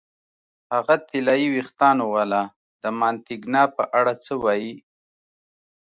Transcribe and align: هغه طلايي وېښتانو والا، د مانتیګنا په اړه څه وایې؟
هغه 0.73 0.95
طلايي 1.09 1.47
وېښتانو 1.53 2.05
والا، 2.15 2.43
د 2.81 2.83
مانتیګنا 2.99 3.63
په 3.75 3.83
اړه 3.99 4.13
څه 4.23 4.33
وایې؟ 4.43 4.75